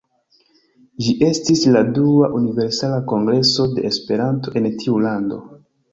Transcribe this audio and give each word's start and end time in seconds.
Ĝi 1.03 1.11
estis 1.27 1.61
la 1.75 1.83
dua 1.99 2.29
Universala 2.39 2.99
Kongreso 3.13 3.69
de 3.77 3.87
Esperanto 3.91 4.55
en 4.63 4.71
tiu 4.81 4.97
lando. 5.05 5.43